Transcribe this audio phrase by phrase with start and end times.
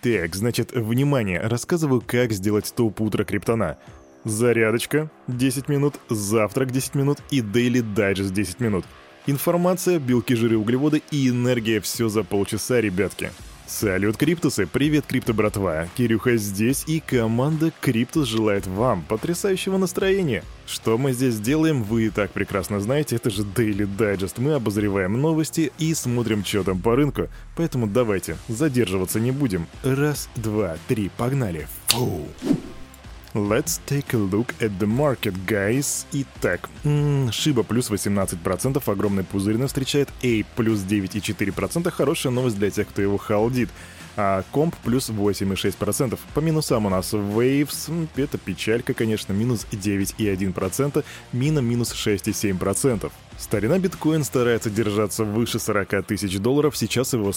[0.00, 3.78] Так, значит, внимание, рассказываю, как сделать топ утро криптона.
[4.24, 8.84] Зарядочка 10 минут, завтрак 10 минут и Daily Digest 10 минут.
[9.26, 13.32] Информация, белки, жиры, углеводы и энергия все за полчаса, ребятки.
[13.68, 14.66] Салют, Криптусы!
[14.66, 15.88] Привет, Крипто братва!
[15.94, 20.42] Кирюха здесь, и команда Криптус желает вам потрясающего настроения.
[20.66, 24.36] Что мы здесь делаем, вы и так прекрасно знаете, это же Daily Digest.
[24.38, 27.28] Мы обозреваем новости и смотрим, что там по рынку.
[27.56, 29.66] Поэтому давайте, задерживаться не будем.
[29.82, 31.68] Раз, два, три, погнали!
[31.88, 32.26] Фу!
[33.38, 36.06] Let's take a look at the market, guys.
[36.12, 36.68] Итак,
[37.30, 43.16] Шиба плюс 18%, огромный пузырь встречает, A плюс 9,4%, хорошая новость для тех, кто его
[43.16, 43.70] халдит
[44.16, 46.18] а комп плюс 8,6%.
[46.34, 53.12] По минусам у нас Waves, это печалька, конечно, минус 9,1%, Мина минус 6,7%.
[53.38, 57.32] Старина биткоин старается держаться выше 40 тысяч долларов, сейчас его,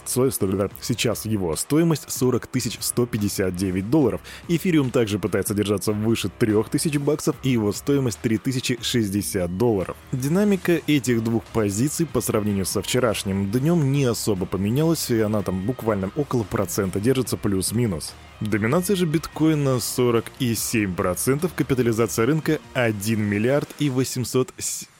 [0.81, 4.19] сейчас его стоимость 40 тысяч 159 долларов.
[4.47, 9.95] Эфириум также пытается держаться выше 3 тысяч баксов и его стоимость 3060 долларов.
[10.11, 15.67] Динамика этих двух позиций по сравнению со вчерашним днем не особо поменялась, и она там
[15.67, 18.13] буквально около процента держится плюс-минус.
[18.39, 24.51] Доминация же биткоина 47%, капитализация рынка 1 миллиард и 800...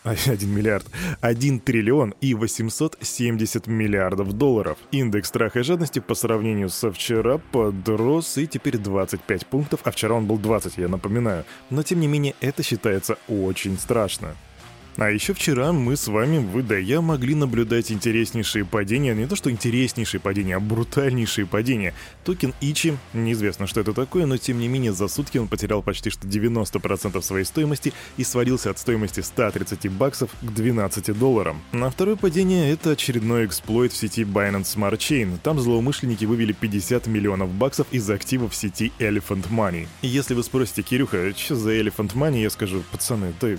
[0.04, 0.86] 1 миллиард,
[1.22, 4.78] 1 триллион и 870 миллиардов долларов.
[4.92, 10.16] Индекс страха и жадности по сравнению со вчера подрос и теперь 25 пунктов, а вчера
[10.16, 11.46] он был 20, я напоминаю.
[11.70, 14.36] Но тем не менее это считается очень страшно.
[14.98, 19.38] А еще вчера мы с вами, вы да я, могли наблюдать интереснейшие падения, не то
[19.38, 21.94] что интереснейшие падения, а брутальнейшие падения.
[22.26, 26.10] Токен ICHI, неизвестно, что это такое, но тем не менее за сутки он потерял почти
[26.10, 31.62] что 90% своей стоимости и свалился от стоимости 130 баксов к 12 долларам.
[31.72, 35.40] На второе падение это очередной эксплойт в сети Binance Smart Chain.
[35.42, 39.88] Там злоумышленники вывели 50 миллионов баксов из активов сети Elephant Money.
[40.02, 43.58] Если вы спросите, Кирюха, что за Elephant Money, я скажу, пацаны, чёрт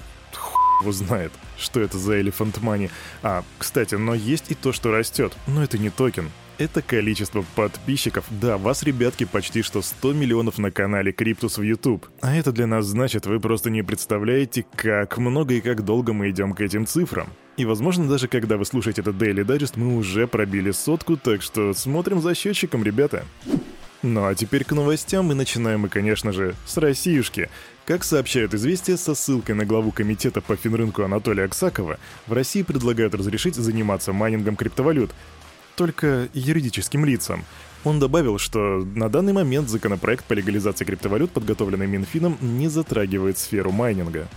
[0.83, 2.91] его знает, что это за Elephant Money.
[3.23, 5.33] А, кстати, но есть и то, что растет.
[5.47, 6.31] Но это не токен.
[6.59, 8.25] Это количество подписчиков.
[8.31, 12.07] Да, вас, ребятки, почти что 100 миллионов на канале Криптус в YouTube.
[12.21, 16.31] А это для нас значит, вы просто не представляете, как много и как долго мы
[16.31, 17.29] идем к этим цифрам.
[17.57, 21.75] И, возможно, даже когда вы слушаете этот Daily Digest, мы уже пробили сотку, так что
[21.75, 23.25] смотрим за счетчиком, ребята.
[24.03, 27.49] Ну а теперь к новостям, и начинаем мы, конечно же, с Россиюшки.
[27.85, 33.15] Как сообщают известия со ссылкой на главу комитета по финрынку Анатолия Аксакова, в России предлагают
[33.15, 35.13] разрешить заниматься майнингом криптовалют,
[35.77, 37.45] только юридическим лицам.
[37.85, 43.71] Он добавил, что на данный момент законопроект по легализации криптовалют, подготовленный Минфином, не затрагивает сферу
[43.71, 44.29] майнинга.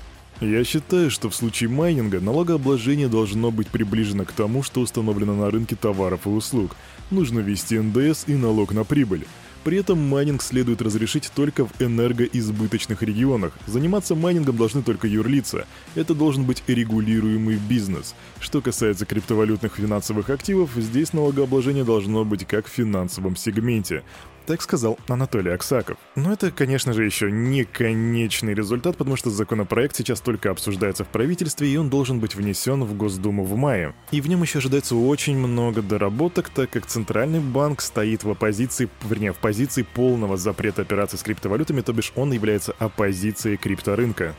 [0.42, 5.50] Я считаю, что в случае майнинга налогообложение должно быть приближено к тому, что установлено на
[5.50, 6.76] рынке товаров и услуг.
[7.10, 9.26] Нужно ввести НДС и налог на прибыль.
[9.66, 13.52] При этом майнинг следует разрешить только в энергоизбыточных регионах.
[13.66, 15.66] Заниматься майнингом должны только юрлица.
[15.96, 18.14] Это должен быть регулируемый бизнес.
[18.40, 24.04] Что касается криптовалютных финансовых активов, здесь налогообложение должно быть как в финансовом сегменте.
[24.46, 25.98] Так сказал Анатолий Аксаков.
[26.16, 31.08] Но это, конечно же, еще не конечный результат, потому что законопроект сейчас только обсуждается в
[31.08, 33.96] правительстве, и он должен быть внесен в Госдуму в мае.
[34.12, 38.88] И в нем еще ожидается очень много доработок, так как Центральный банк стоит в оппозиции,
[39.04, 44.36] вернее, в позиции полного запрета операций с криптовалютами, то бишь он является оппозицией крипторынка.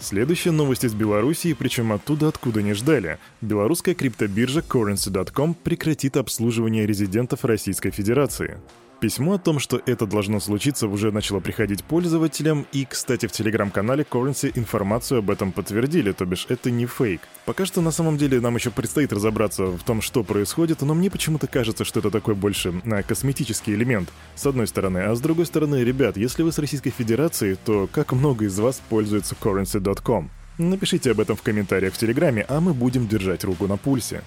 [0.00, 3.18] Следующая новость из Белоруссии, причем оттуда, откуда не ждали.
[3.42, 8.56] Белорусская криптобиржа Currency.com прекратит обслуживание резидентов Российской Федерации.
[9.00, 14.04] Письмо о том, что это должно случиться, уже начало приходить пользователям, и, кстати, в телеграм-канале
[14.08, 17.22] Currency информацию об этом подтвердили, то бишь это не фейк.
[17.46, 21.10] Пока что на самом деле нам еще предстоит разобраться в том, что происходит, но мне
[21.10, 24.98] почему-то кажется, что это такой больше на косметический элемент, с одной стороны.
[24.98, 28.82] А с другой стороны, ребят, если вы с Российской Федерации, то как много из вас
[28.90, 30.30] пользуется currency.com?
[30.58, 34.22] Напишите об этом в комментариях в Телеграме, а мы будем держать руку на пульсе.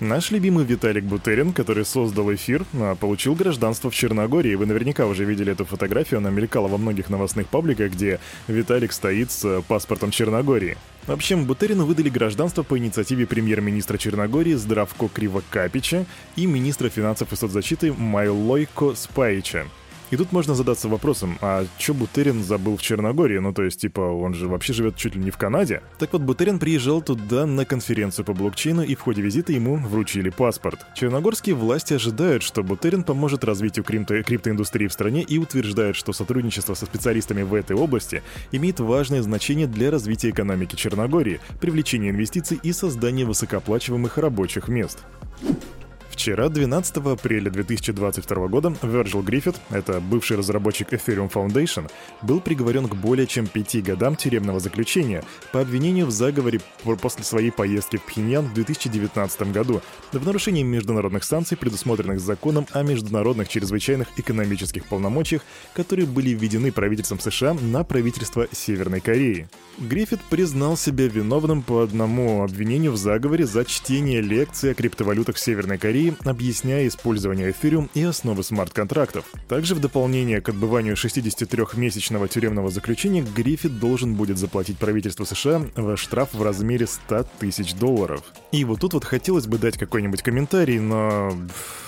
[0.00, 4.54] Наш любимый Виталик Бутерин, который создал эфир, а, получил гражданство в Черногории.
[4.54, 9.32] Вы наверняка уже видели эту фотографию, она мелькала во многих новостных пабликах, где Виталик стоит
[9.32, 10.76] с э, паспортом Черногории.
[11.08, 16.06] В общем, Бутерину выдали гражданство по инициативе премьер-министра Черногории Здравко Кривокапича
[16.36, 19.66] и министра финансов и соцзащиты Майлойко Спаича.
[20.10, 23.38] И тут можно задаться вопросом, а чё Бутерин забыл в Черногории?
[23.38, 25.82] Ну, то есть, типа, он же вообще живет чуть ли не в Канаде.
[25.98, 30.30] Так вот, Бутерин приезжал туда на конференцию по блокчейну, и в ходе визита ему вручили
[30.30, 30.80] паспорт.
[30.94, 36.74] Черногорские власти ожидают, что Бутерин поможет развитию крипто криптоиндустрии в стране и утверждают, что сотрудничество
[36.74, 42.72] со специалистами в этой области имеет важное значение для развития экономики Черногории, привлечения инвестиций и
[42.72, 44.98] создания высокооплачиваемых рабочих мест.
[46.18, 51.88] Вчера, 12 апреля 2022 года, Virgil Griffith, это бывший разработчик Ethereum Foundation,
[52.22, 55.22] был приговорен к более чем пяти годам тюремного заключения
[55.52, 56.60] по обвинению в заговоре
[57.00, 59.80] после своей поездки в Пхеньян в 2019 году
[60.10, 65.42] в нарушении международных санкций, предусмотренных законом о международных чрезвычайных экономических полномочиях,
[65.72, 69.46] которые были введены правительством США на правительство Северной Кореи.
[69.78, 75.40] Гриффит признал себя виновным по одному обвинению в заговоре за чтение лекции о криптовалютах в
[75.40, 79.24] Северной Корее, объясняя использование эфириум и основы смарт-контрактов.
[79.48, 85.96] Также в дополнение к отбыванию 63-месячного тюремного заключения Гриффит должен будет заплатить правительству США в
[85.96, 88.22] штраф в размере 100 тысяч долларов.
[88.52, 91.32] И вот тут вот хотелось бы дать какой-нибудь комментарий, но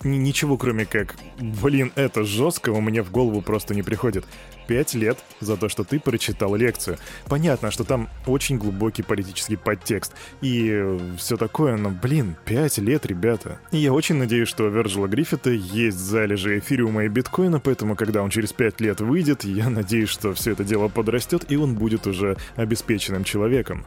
[0.02, 4.24] ничего кроме как «Блин, это жестко» у меня в голову просто не приходит.
[4.70, 6.96] Пять лет за то, что ты прочитал лекцию.
[7.26, 10.12] Понятно, что там очень глубокий политический подтекст
[10.42, 13.58] и все такое, но, блин, пять лет, ребята.
[13.72, 18.22] И я очень надеюсь, что у Верджила Гриффита есть залежи эфириума и биткоина, поэтому, когда
[18.22, 22.06] он через пять лет выйдет, я надеюсь, что все это дело подрастет и он будет
[22.06, 23.84] уже обеспеченным человеком.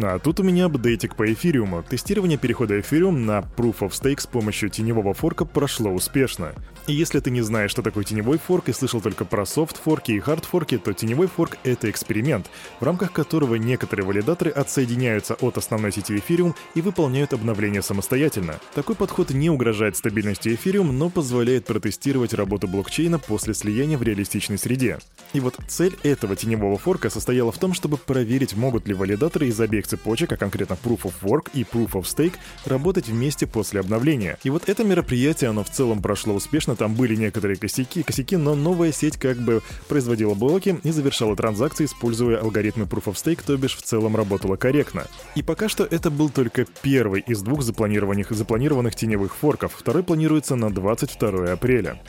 [0.00, 1.82] А тут у меня апдейтик по эфириуму.
[1.82, 6.52] Тестирование перехода эфириум на Proof of Stake с помощью теневого форка прошло успешно.
[6.86, 10.20] И если ты не знаешь, что такое теневой форк и слышал только про софт-форки и
[10.20, 12.46] хард-форки, то теневой форк— это эксперимент,
[12.78, 18.60] в рамках которого некоторые валидаторы отсоединяются от основной сети эфириум и выполняют обновления самостоятельно.
[18.74, 24.58] Такой подход не угрожает стабильности эфириум, но позволяет протестировать работу блокчейна после слияния в реалистичной
[24.58, 24.98] среде.
[25.32, 29.60] И вот цель этого теневого форка состояла в том, чтобы проверить, могут ли валидаторы из
[29.60, 34.38] обеих цепочек, а конкретно Proof of Work и Proof of Stake, работать вместе после обновления.
[34.44, 38.54] И вот это мероприятие, оно в целом прошло успешно, там были некоторые косяки, косяки, но
[38.54, 43.56] новая сеть как бы производила блоки и завершала транзакции, используя алгоритмы Proof of Stake, то
[43.56, 45.06] бишь в целом работала корректно.
[45.34, 50.56] И пока что это был только первый из двух запланированных, запланированных теневых форков, второй планируется
[50.56, 52.00] на 22 апреля.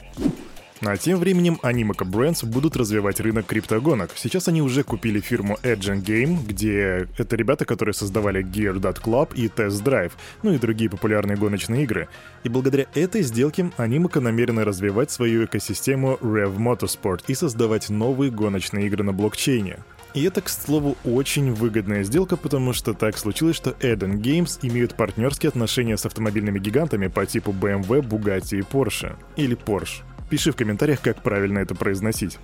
[0.82, 4.12] А тем временем Animoca Brands будут развивать рынок криптогонок.
[4.16, 9.82] Сейчас они уже купили фирму Edge Game, где это ребята, которые создавали Gear.club и Test
[9.84, 10.12] Drive,
[10.42, 12.08] ну и другие популярные гоночные игры.
[12.44, 18.86] И благодаря этой сделке Animoca намерены развивать свою экосистему Rev Motorsport и создавать новые гоночные
[18.86, 19.80] игры на блокчейне.
[20.14, 24.96] И это, к слову, очень выгодная сделка, потому что так случилось, что Eden Games имеют
[24.96, 29.14] партнерские отношения с автомобильными гигантами по типу BMW, Bugatti и Porsche.
[29.36, 30.02] Или Porsche.
[30.30, 32.38] Пиши в комментариях, как правильно это произносить.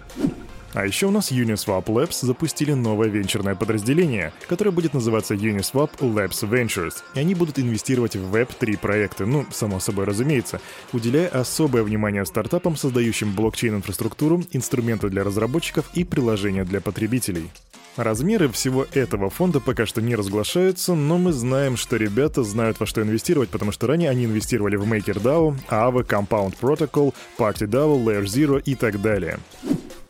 [0.75, 6.43] А еще у нас Uniswap Labs запустили новое венчурное подразделение, которое будет называться Uniswap Labs
[6.43, 10.61] Ventures, и они будут инвестировать в Web3 проекты, ну, само собой разумеется,
[10.93, 17.49] уделяя особое внимание стартапам, создающим блокчейн-инфраструктуру, инструменты для разработчиков и приложения для потребителей.
[17.96, 22.84] Размеры всего этого фонда пока что не разглашаются, но мы знаем, что ребята знают во
[22.84, 28.60] что инвестировать, потому что ранее они инвестировали в MakerDAO, Aave, Compound Protocol, PartyDAO, Layer Zero
[28.62, 29.38] и так далее.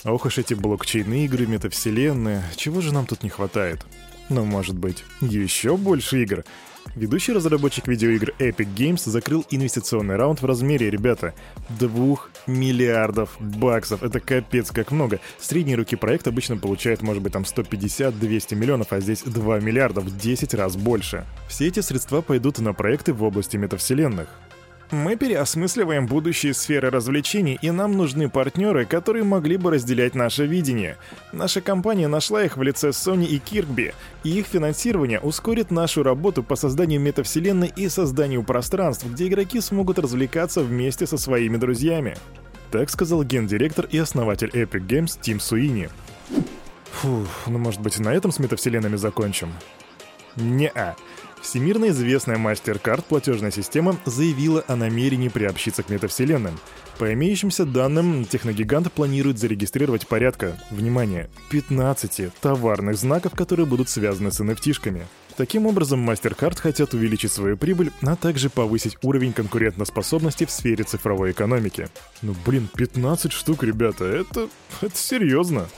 [0.05, 3.85] Ох уж эти блокчейны игры, метавселенные, чего же нам тут не хватает?
[4.29, 6.45] Ну, может быть, еще больше игр.
[6.95, 11.35] Ведущий разработчик видеоигр Epic Games закрыл инвестиционный раунд в размере, ребята,
[11.79, 14.03] 2 миллиардов баксов.
[14.03, 15.21] Это капец как много.
[15.39, 20.17] Средний руки проект обычно получает, может быть, там 150-200 миллионов, а здесь 2 миллиарда в
[20.17, 21.27] 10 раз больше.
[21.49, 24.29] Все эти средства пойдут на проекты в области метавселенных.
[24.91, 30.97] Мы переосмысливаем будущие сферы развлечений, и нам нужны партнеры, которые могли бы разделять наше видение.
[31.33, 36.45] Наша компания нашла их в лице Sony и Kirkby, и их финансирование ускорит нашу работу
[36.45, 42.17] по созданию метавселенной и созданию пространств, где игроки смогут развлекаться вместе со своими друзьями.
[42.71, 45.89] Так сказал гендиректор и основатель Epic Games Тим Суини.
[46.93, 49.53] Фух, ну может быть на этом с метавселенными закончим?
[50.37, 50.95] Не-а.
[51.47, 56.59] Всемирно известная MasterCard платежная система заявила о намерении приобщиться к метавселенным.
[56.99, 64.41] По имеющимся данным, техногигант планирует зарегистрировать порядка, внимание, 15 товарных знаков, которые будут связаны с
[64.41, 65.05] nft
[65.37, 71.31] Таким образом, MasterCard хотят увеличить свою прибыль, а также повысить уровень конкурентоспособности в сфере цифровой
[71.31, 71.87] экономики.
[72.23, 74.49] Ну блин, 15 штук, ребята, это...
[74.81, 75.69] это серьезно.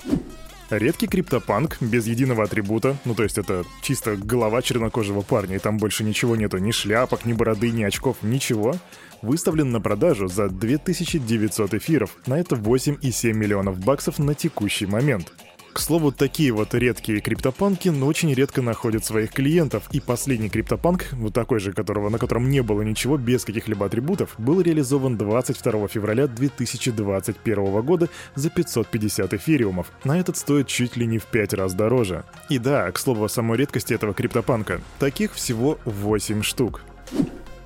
[0.71, 5.79] Редкий криптопанк, без единого атрибута, ну то есть это чисто голова чернокожего парня, и там
[5.79, 8.75] больше ничего нету, ни шляпок, ни бороды, ни очков, ничего,
[9.23, 15.33] выставлен на продажу за 2900 эфиров, на это 8,7 миллионов баксов на текущий момент.
[15.79, 21.13] К слову, такие вот редкие криптопанки, но очень редко находят своих клиентов, и последний криптопанк,
[21.13, 25.87] вот такой же, которого, на котором не было ничего, без каких-либо атрибутов, был реализован 22
[25.87, 29.93] февраля 2021 года за 550 эфириумов.
[30.03, 32.25] На этот стоит чуть ли не в 5 раз дороже.
[32.49, 34.81] И да, к слову о самой редкости этого криптопанка.
[34.99, 36.83] Таких всего 8 штук.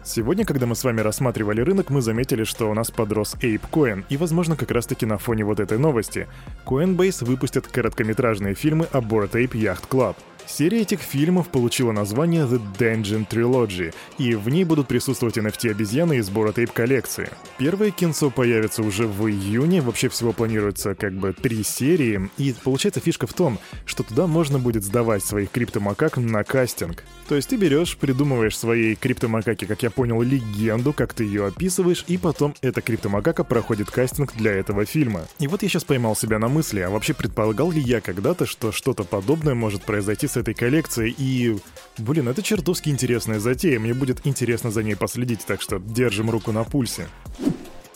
[0.05, 4.17] Сегодня, когда мы с вами рассматривали рынок, мы заметили, что у нас подрос ApeCoin, и,
[4.17, 6.27] возможно, как раз-таки на фоне вот этой новости.
[6.67, 10.17] Coinbase выпустят короткометражные фильмы о Bored Ape Yacht Club.
[10.47, 16.29] Серия этих фильмов получила название The Dungeon Trilogy, и в ней будут присутствовать NFT-обезьяны из
[16.31, 17.31] Bored Ape коллекции.
[17.59, 23.01] Первое кинцо появится уже в июне, вообще всего планируется как бы три серии, и получается
[23.01, 27.05] фишка в том, что туда можно будет сдавать своих криптомакак на кастинг.
[27.29, 32.05] То есть ты берешь, придумываешь своей криптомакаке, как я понял, легенду, как ты ее описываешь,
[32.09, 35.23] и потом эта криптомакака проходит кастинг для этого фильма.
[35.39, 38.73] И вот я сейчас поймал себя на мысли, а вообще предполагал ли я когда-то, что
[38.73, 41.59] что-то подобное может произойти с этой коллекцией, и...
[41.99, 46.53] Блин, это чертовски интересная затея, мне будет интересно за ней последить, так что держим руку
[46.53, 47.07] на пульсе.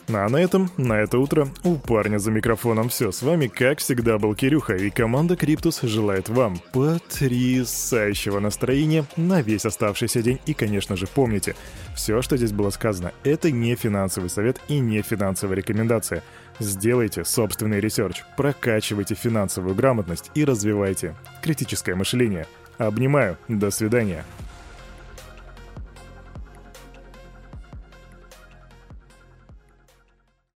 [0.09, 3.11] А на этом, на это утро, у парня за микрофоном все.
[3.11, 9.67] С вами, как всегда, был Кирюха, и команда Криптус желает вам потрясающего настроения на весь
[9.67, 10.39] оставшийся день.
[10.47, 11.57] И, конечно же, помните,
[11.97, 16.23] все, что здесь было сказано, это не финансовый совет и не финансовая рекомендация.
[16.61, 22.47] Сделайте собственный research, прокачивайте финансовую грамотность и развивайте критическое мышление.
[22.79, 24.25] Обнимаю, до свидания.